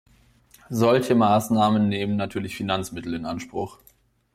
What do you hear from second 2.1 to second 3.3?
natürlich Finanzmittel in